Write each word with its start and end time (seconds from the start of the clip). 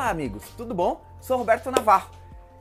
Olá, 0.00 0.08
amigos, 0.08 0.48
tudo 0.56 0.74
bom? 0.74 1.04
Sou 1.20 1.36
Roberto 1.36 1.70
Navarro 1.70 2.10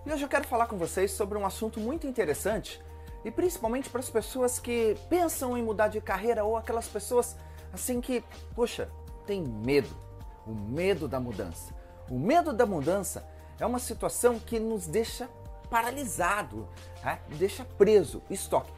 e 0.05 0.11
hoje 0.11 0.23
eu 0.23 0.27
quero 0.27 0.45
falar 0.45 0.67
com 0.67 0.75
vocês 0.75 1.11
sobre 1.11 1.37
um 1.37 1.45
assunto 1.45 1.79
muito 1.79 2.05
interessante 2.05 2.81
e 3.23 3.31
principalmente 3.31 3.89
para 3.89 4.01
as 4.01 4.09
pessoas 4.09 4.59
que 4.59 4.97
pensam 5.09 5.57
em 5.57 5.63
mudar 5.63 5.87
de 5.87 6.01
carreira 6.01 6.43
ou 6.43 6.57
aquelas 6.57 6.89
pessoas 6.89 7.37
assim 7.71 8.01
que, 8.01 8.25
poxa, 8.53 8.89
tem 9.25 9.41
medo, 9.41 9.95
o 10.45 10.51
medo 10.51 11.07
da 11.07 11.17
mudança. 11.17 11.73
O 12.09 12.19
medo 12.19 12.51
da 12.51 12.65
mudança 12.65 13.25
é 13.57 13.65
uma 13.65 13.79
situação 13.79 14.37
que 14.37 14.59
nos 14.59 14.85
deixa 14.85 15.29
paralisado, 15.69 16.67
né? 17.01 17.21
deixa 17.37 17.63
preso, 17.63 18.21
estoque. 18.29 18.73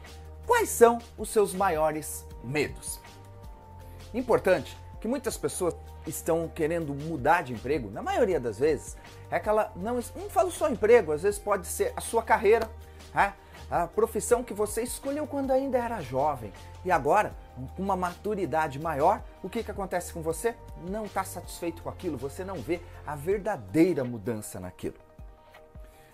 Quais 0.46 0.68
são 0.68 0.98
os 1.18 1.30
seus 1.30 1.52
maiores 1.52 2.24
medos? 2.44 3.00
Importante 4.14 4.78
que 5.00 5.08
muitas 5.08 5.36
pessoas 5.36 5.74
estão 6.10 6.48
querendo 6.48 6.94
mudar 6.94 7.42
de 7.42 7.52
emprego, 7.52 7.90
na 7.90 8.02
maioria 8.02 8.40
das 8.40 8.58
vezes, 8.58 8.96
é 9.30 9.36
aquela. 9.36 9.72
Não, 9.76 9.94
não 9.94 10.30
falo 10.30 10.50
só 10.50 10.68
emprego, 10.68 11.12
às 11.12 11.22
vezes 11.22 11.38
pode 11.38 11.66
ser 11.66 11.92
a 11.96 12.00
sua 12.00 12.22
carreira, 12.22 12.70
né? 13.14 13.34
a 13.70 13.86
profissão 13.86 14.44
que 14.44 14.52
você 14.52 14.82
escolheu 14.82 15.26
quando 15.26 15.50
ainda 15.50 15.78
era 15.78 16.00
jovem. 16.00 16.52
E 16.84 16.90
agora, 16.90 17.32
com 17.76 17.82
uma 17.82 17.96
maturidade 17.96 18.78
maior, 18.78 19.22
o 19.42 19.48
que, 19.48 19.62
que 19.62 19.70
acontece 19.70 20.12
com 20.12 20.20
você? 20.20 20.54
Não 20.88 21.06
está 21.06 21.24
satisfeito 21.24 21.82
com 21.82 21.88
aquilo, 21.88 22.18
você 22.18 22.44
não 22.44 22.56
vê 22.56 22.80
a 23.06 23.16
verdadeira 23.16 24.04
mudança 24.04 24.60
naquilo. 24.60 24.96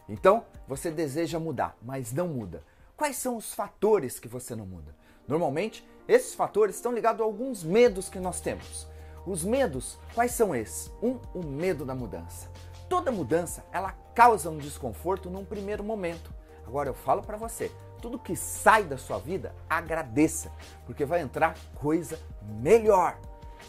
Então, 0.09 0.45
você 0.67 0.91
deseja 0.91 1.39
mudar, 1.39 1.77
mas 1.83 2.13
não 2.13 2.29
muda. 2.29 2.63
Quais 2.97 3.17
são 3.17 3.37
os 3.37 3.55
fatores 3.55 4.19
que 4.19 4.29
você 4.29 4.57
não 4.57 4.67
muda? 4.67 4.95
Normalmente, 5.27 5.87
esses 6.09 6.35
fatores 6.35 6.77
estão 6.77 6.93
ligados 6.93 7.21
a 7.21 7.25
alguns 7.25 7.63
medos 7.63 8.09
que 8.09 8.19
nós 8.19 8.41
temos. 8.41 8.88
Os 9.29 9.45
medos, 9.45 9.99
quais 10.15 10.33
são 10.33 10.55
esses? 10.55 10.91
Um, 11.03 11.19
o 11.35 11.45
medo 11.45 11.85
da 11.85 11.95
mudança. 11.95 12.49
Toda 12.89 13.13
mudança, 13.13 13.63
ela 13.71 13.93
causa 14.15 14.49
um 14.49 14.57
desconforto 14.57 15.29
num 15.29 15.45
primeiro 15.45 15.85
momento. 15.85 16.33
Agora 16.67 16.89
eu 16.89 16.95
falo 16.95 17.21
para 17.21 17.37
você, 17.37 17.71
tudo 18.01 18.19
que 18.19 18.35
sai 18.35 18.85
da 18.85 18.97
sua 18.97 19.19
vida, 19.19 19.55
agradeça, 19.69 20.51
porque 20.87 21.05
vai 21.05 21.21
entrar 21.21 21.55
coisa 21.75 22.19
melhor. 22.43 23.19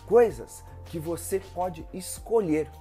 Coisas 0.08 0.64
que 0.86 0.98
você 0.98 1.42
pode 1.54 1.86
escolher, 1.94 2.72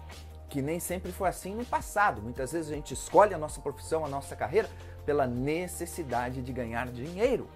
que 0.48 0.62
nem 0.62 0.78
sempre 0.78 1.10
foi 1.10 1.28
assim 1.28 1.56
no 1.56 1.64
passado. 1.64 2.22
Muitas 2.22 2.52
vezes 2.52 2.70
a 2.70 2.74
gente 2.76 2.94
escolhe 2.94 3.34
a 3.34 3.38
nossa 3.38 3.60
profissão, 3.60 4.04
a 4.04 4.08
nossa 4.08 4.36
carreira 4.36 4.70
pela 5.04 5.26
necessidade 5.26 6.42
de 6.42 6.52
ganhar 6.52 6.86
dinheiro 6.86 7.48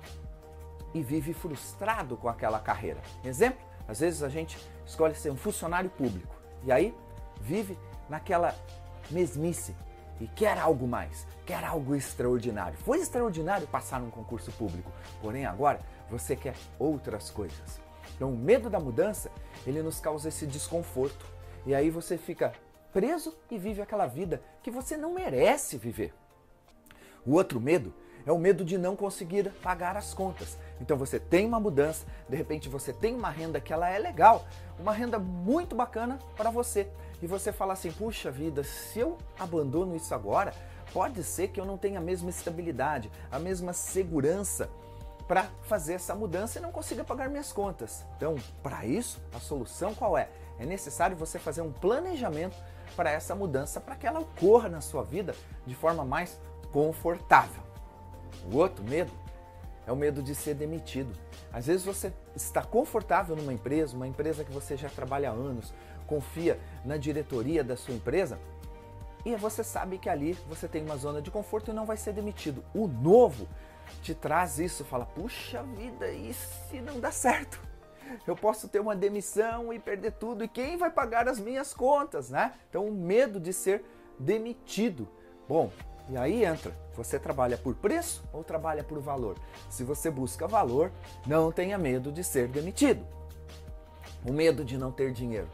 e 0.93 1.01
vive 1.01 1.33
frustrado 1.33 2.17
com 2.17 2.29
aquela 2.29 2.59
carreira. 2.59 3.01
Exemplo, 3.23 3.65
às 3.87 4.01
vezes 4.01 4.23
a 4.23 4.29
gente 4.29 4.59
escolhe 4.87 5.15
ser 5.15 5.31
um 5.31 5.37
funcionário 5.37 5.91
público 5.91 6.35
e 6.65 6.73
aí 6.73 6.95
vive 7.41 7.79
naquela 8.09 8.55
mesmice 9.11 9.75
e 10.21 10.27
quer 10.29 10.59
algo 10.59 10.87
mais, 10.87 11.27
quer 11.45 11.65
algo 11.65 11.95
extraordinário. 11.95 12.79
Foi 12.79 13.01
extraordinário 13.01 13.67
passar 13.67 14.01
num 14.01 14.11
concurso 14.11 14.53
público, 14.53 14.93
porém 15.21 15.47
agora 15.47 15.81
você 16.09 16.37
quer 16.37 16.55
outras 16.79 17.31
coisas. 17.31 17.81
Então 18.15 18.31
o 18.31 18.37
medo 18.37 18.71
da 18.71 18.79
mudança, 18.79 19.31
ele 19.67 19.83
nos 19.83 19.99
causa 19.99 20.29
esse 20.29 20.47
desconforto. 20.47 21.27
E 21.67 21.75
aí 21.75 21.91
você 21.91 22.17
fica 22.17 22.53
preso 22.93 23.37
e 23.51 23.59
vive 23.59 23.83
aquela 23.83 24.07
vida 24.07 24.43
que 24.63 24.71
você 24.71 24.97
não 24.97 25.15
merece 25.15 25.77
viver. 25.77 26.15
O 27.25 27.33
outro 27.33 27.61
medo 27.61 27.93
é 28.27 28.33
o 28.33 28.39
medo 28.39 28.65
de 28.65 28.79
não 28.79 28.95
conseguir 28.97 29.51
pagar 29.63 29.97
as 29.97 30.15
contas. 30.15 30.59
Então 30.81 30.97
você 30.97 31.19
tem 31.19 31.47
uma 31.47 31.61
mudança, 31.61 32.05
de 32.29 32.37
repente 32.37 32.69
você 32.69 32.93
tem 32.93 33.15
uma 33.15 33.31
renda 33.31 33.61
que 33.61 33.73
ela 33.73 33.89
é 33.89 33.99
legal, 33.99 34.45
uma 34.79 34.93
renda 34.93 35.19
muito 35.19 35.75
bacana 35.75 36.19
para 36.37 36.51
você. 36.51 36.89
E 37.21 37.27
você 37.27 37.53
fala 37.53 37.73
assim: 37.73 37.91
"Puxa 37.93 38.31
vida, 38.31 38.65
se 38.65 38.99
eu 38.99 39.19
abandono 39.39 39.97
isso 39.97 40.15
agora, 40.15 40.53
pode 40.93 41.23
ser 41.23 41.49
que 41.49 41.61
eu 41.61 41.65
não 41.65 41.79
tenha 41.79 41.99
a 41.99 42.03
mesma 42.03 42.31
estabilidade, 42.31 43.11
a 43.31 43.39
mesma 43.39 43.73
segurança 43.73 44.69
para 45.29 45.45
fazer 45.63 45.95
essa 45.95 46.15
mudança 46.15 46.59
e 46.59 46.63
não 46.63 46.73
consiga 46.73 47.05
pagar 47.05 47.29
minhas 47.29 47.53
contas". 47.53 48.05
Então, 48.17 48.37
para 48.63 48.85
isso, 48.85 49.21
a 49.35 49.39
solução 49.39 49.95
qual 49.95 50.19
é? 50.19 50.29
É 50.59 50.67
necessário 50.67 51.17
você 51.17 51.39
fazer 51.39 51.63
um 51.63 51.73
planejamento 51.73 52.57
para 52.95 53.11
essa 53.11 53.35
mudança, 53.35 53.81
para 53.81 53.97
que 53.97 54.07
ela 54.07 54.21
ocorra 54.21 54.69
na 54.69 54.81
sua 54.81 55.03
vida 55.03 55.35
de 55.67 55.75
forma 55.75 56.05
mais 56.05 56.39
confortável. 56.73 57.72
O 58.51 58.57
outro 58.57 58.85
medo 58.85 59.13
é 59.87 59.93
o 59.93 59.97
medo 59.97 60.23
de 60.23 60.35
ser 60.35 60.55
demitido. 60.55 61.13
Às 61.53 61.67
vezes 61.67 61.85
você 61.85 62.13
está 62.35 62.63
confortável 62.63 63.37
numa 63.37 63.53
empresa, 63.53 63.97
uma 63.97 64.07
empresa 64.07 64.45
que 64.45 64.53
você 64.53 64.77
já 64.77 64.89
trabalha 64.89 65.31
há 65.31 65.33
anos, 65.33 65.73
confia 66.07 66.59
na 66.85 66.97
diretoria 66.97 67.63
da 67.63 67.77
sua 67.77 67.95
empresa 67.95 68.39
e 69.25 69.37
você 69.37 69.63
sabe 69.63 69.99
que 69.99 70.09
ali 70.09 70.33
você 70.49 70.67
tem 70.67 70.83
uma 70.83 70.97
zona 70.97 71.23
de 71.23 71.31
conforto 71.31 71.71
e 71.71 71.75
não 71.75 71.87
vai 71.87 71.97
ser 71.97 72.13
demitido. 72.13 72.65
O 72.75 72.89
novo 72.89 73.47
te 74.03 74.15
traz 74.15 74.59
isso, 74.59 74.85
fala: 74.85 75.07
puxa 75.07 75.63
vida, 75.63 76.11
e 76.11 76.35
se 76.35 76.81
não 76.81 76.99
dá 76.99 77.13
certo? 77.13 77.61
Eu 78.27 78.37
posso 78.37 78.69
ter 78.69 78.81
uma 78.81 78.97
demissão 78.97 79.73
e 79.73 79.79
perder 79.79 80.13
tudo, 80.13 80.45
e 80.45 80.49
quem 80.49 80.77
vai 80.77 80.91
pagar 80.91 81.29
as 81.29 81.39
minhas 81.39 81.73
contas, 81.73 82.31
né? 82.31 82.53
Então, 82.69 82.87
o 82.87 82.93
medo 82.93 83.41
de 83.41 83.53
ser 83.53 83.85
demitido. 84.19 85.09
Bom, 85.49 85.71
e 86.13 86.17
aí 86.19 86.45
entra, 86.45 86.77
você 86.95 87.19
trabalha 87.19 87.57
por 87.57 87.75
preço 87.75 88.23
ou 88.35 88.45
trabalha 88.45 88.85
por 88.85 89.01
valor? 89.01 89.35
Se 89.71 89.83
você 89.83 90.11
busca 90.11 90.47
valor, 90.47 90.93
não 91.27 91.51
tenha 91.51 91.79
medo 91.79 92.13
de 92.13 92.23
ser 92.23 92.49
demitido. 92.49 93.03
O 94.23 94.31
medo 94.31 94.63
de 94.63 94.77
não 94.77 94.93
ter 94.93 95.11
dinheiro 95.11 95.49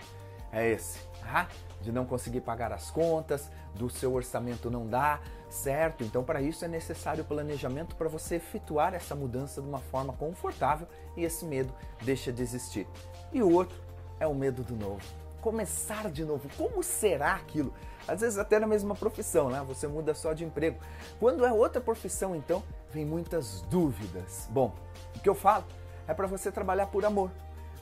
é 0.51 0.69
esse, 0.69 0.99
tá? 1.21 1.47
de 1.81 1.93
não 1.93 2.05
conseguir 2.05 2.41
pagar 2.41 2.73
as 2.73 2.91
contas, 2.91 3.49
do 3.77 3.89
seu 3.89 4.13
orçamento 4.13 4.69
não 4.69 4.85
dar, 4.85 5.23
certo? 5.49 6.03
Então, 6.03 6.25
para 6.25 6.43
isso 6.43 6.65
é 6.65 6.69
necessário 6.69 7.25
planejamento 7.25 7.95
para 7.95 8.09
você 8.09 8.35
efetuar 8.35 8.95
essa 8.95 9.15
mudança 9.15 9.63
de 9.63 9.69
uma 9.69 9.79
forma 9.79 10.13
confortável 10.13 10.89
e 11.17 11.23
esse 11.23 11.45
medo 11.45 11.73
deixa 12.03 12.33
de 12.33 12.43
existir. 12.43 12.85
E 13.33 13.41
o 13.41 13.53
outro 13.53 13.79
é 14.19 14.27
o 14.27 14.35
medo 14.35 14.65
do 14.65 14.75
novo 14.75 15.28
começar 15.49 16.11
de 16.11 16.27
novo. 16.27 16.47
Como 16.59 16.83
será 16.83 17.37
aquilo? 17.37 17.73
Às 18.07 18.21
vezes 18.21 18.39
até 18.39 18.59
na 18.59 18.67
mesma 18.67 18.95
profissão, 18.95 19.49
né? 19.49 19.65
Você 19.67 19.89
muda 19.89 20.13
só 20.13 20.35
de 20.35 20.45
emprego. 20.45 20.79
Quando 21.19 21.43
é 21.43 21.51
outra 21.51 21.81
profissão, 21.81 22.37
então, 22.37 22.63
vem 22.93 23.07
muitas 23.07 23.63
dúvidas. 23.63 24.47
Bom, 24.51 24.75
o 25.17 25.21
que 25.21 25.29
eu 25.29 25.35
falo 25.35 25.65
é 26.07 26.13
para 26.13 26.27
você 26.27 26.53
trabalhar 26.53 26.89
por 26.89 27.03
amor, 27.07 27.31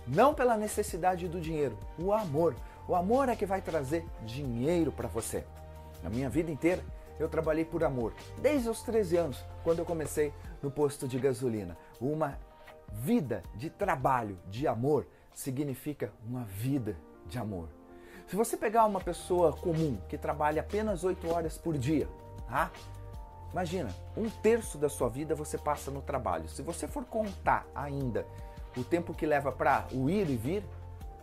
não 0.06 0.32
pela 0.32 0.56
necessidade 0.56 1.26
do 1.26 1.40
dinheiro. 1.40 1.76
O 1.98 2.12
amor. 2.12 2.54
O 2.86 2.94
amor 2.94 3.28
é 3.28 3.34
que 3.34 3.44
vai 3.44 3.60
trazer 3.60 4.06
dinheiro 4.24 4.92
para 4.92 5.08
você. 5.08 5.44
Na 6.04 6.08
minha 6.08 6.30
vida 6.30 6.52
inteira, 6.52 6.84
eu 7.18 7.28
trabalhei 7.28 7.64
por 7.64 7.82
amor, 7.82 8.14
desde 8.40 8.68
os 8.68 8.80
13 8.82 9.16
anos, 9.16 9.44
quando 9.64 9.80
eu 9.80 9.84
comecei 9.84 10.32
no 10.62 10.70
posto 10.70 11.08
de 11.08 11.18
gasolina. 11.18 11.76
Uma 12.00 12.38
vida 12.92 13.42
de 13.56 13.70
trabalho, 13.70 14.38
de 14.48 14.68
amor, 14.68 15.08
significa 15.34 16.12
uma 16.24 16.44
vida 16.44 16.96
de 17.28 17.38
amor. 17.38 17.68
Se 18.26 18.34
você 18.34 18.56
pegar 18.56 18.84
uma 18.86 19.00
pessoa 19.00 19.52
comum 19.52 19.98
que 20.08 20.18
trabalha 20.18 20.60
apenas 20.60 21.04
8 21.04 21.32
horas 21.32 21.56
por 21.56 21.78
dia, 21.78 22.08
tá? 22.48 22.70
Imagina, 23.52 23.88
um 24.16 24.28
terço 24.28 24.76
da 24.76 24.88
sua 24.88 25.08
vida 25.08 25.34
você 25.34 25.56
passa 25.56 25.90
no 25.90 26.02
trabalho. 26.02 26.48
Se 26.48 26.60
você 26.62 26.88
for 26.88 27.04
contar 27.04 27.66
ainda 27.74 28.26
o 28.76 28.82
tempo 28.82 29.14
que 29.14 29.24
leva 29.24 29.52
para 29.52 29.86
o 29.92 30.10
ir 30.10 30.28
e 30.28 30.36
vir, 30.36 30.64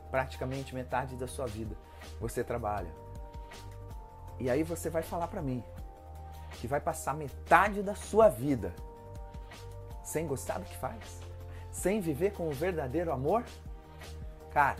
praticamente 0.10 0.74
metade 0.74 1.16
da 1.16 1.28
sua 1.28 1.46
vida 1.46 1.76
você 2.20 2.44
trabalha. 2.44 2.90
E 4.40 4.50
aí 4.50 4.64
você 4.64 4.90
vai 4.90 5.04
falar 5.04 5.28
para 5.28 5.42
mim 5.42 5.64
que 6.60 6.68
vai 6.68 6.80
passar 6.80 7.14
metade 7.14 7.84
da 7.84 7.96
sua 7.96 8.30
vida 8.30 8.74
sem 10.04 10.28
gostar 10.28 10.60
do 10.60 10.66
que 10.66 10.78
faz, 10.78 11.20
sem 11.72 12.00
viver 12.00 12.34
com 12.34 12.48
o 12.48 12.52
verdadeiro 12.52 13.12
amor? 13.12 13.44
Cara, 14.52 14.78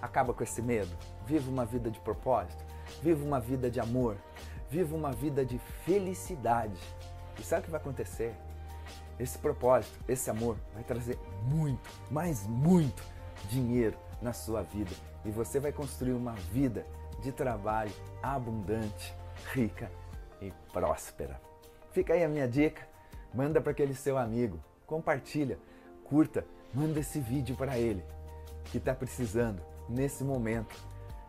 Acaba 0.00 0.32
com 0.32 0.42
esse 0.42 0.62
medo. 0.62 0.96
Viva 1.26 1.50
uma 1.50 1.64
vida 1.64 1.90
de 1.90 2.00
propósito. 2.00 2.64
Viva 3.02 3.24
uma 3.24 3.40
vida 3.40 3.70
de 3.70 3.80
amor. 3.80 4.16
Viva 4.70 4.94
uma 4.94 5.12
vida 5.12 5.44
de 5.44 5.58
felicidade. 5.84 6.78
E 7.38 7.42
sabe 7.42 7.62
o 7.62 7.64
que 7.64 7.70
vai 7.70 7.80
acontecer? 7.80 8.34
Esse 9.18 9.38
propósito, 9.38 9.98
esse 10.08 10.30
amor 10.30 10.56
vai 10.74 10.84
trazer 10.84 11.18
muito, 11.44 11.90
mas 12.10 12.46
muito 12.46 13.02
dinheiro 13.48 13.98
na 14.22 14.32
sua 14.32 14.62
vida. 14.62 14.94
E 15.24 15.30
você 15.30 15.58
vai 15.58 15.72
construir 15.72 16.12
uma 16.12 16.32
vida 16.32 16.86
de 17.20 17.32
trabalho 17.32 17.92
abundante, 18.22 19.14
rica 19.52 19.90
e 20.40 20.52
próspera. 20.72 21.40
Fica 21.90 22.12
aí 22.12 22.22
a 22.22 22.28
minha 22.28 22.46
dica. 22.46 22.86
Manda 23.34 23.60
para 23.60 23.72
aquele 23.72 23.94
seu 23.94 24.16
amigo, 24.16 24.58
compartilha, 24.86 25.58
curta, 26.04 26.46
manda 26.72 27.00
esse 27.00 27.20
vídeo 27.20 27.54
para 27.56 27.76
ele 27.76 28.02
que 28.64 28.78
está 28.78 28.94
precisando 28.94 29.60
nesse 29.88 30.24
momento 30.24 30.74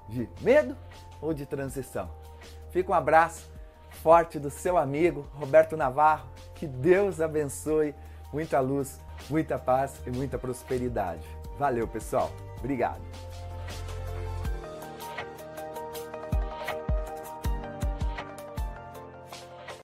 de 0.08 0.28
medo 0.42 0.76
ou 1.22 1.34
de 1.34 1.46
transição. 1.46 2.10
Fica 2.72 2.92
um 2.92 2.96
abraço 2.96 3.50
forte 3.90 4.40
do 4.40 4.50
seu 4.50 4.78
amigo 4.78 5.28
Roberto 5.34 5.76
Navarro. 5.76 6.30
Que 6.56 6.68
Deus 6.68 7.22
abençoe, 7.22 7.94
muita 8.32 8.60
luz, 8.60 9.00
muita 9.30 9.58
paz 9.58 10.02
e 10.06 10.12
muita 10.12 10.38
prosperidade. 10.38 11.26
Valeu, 11.58 11.88
pessoal. 11.88 12.32
Obrigado. 12.58 13.02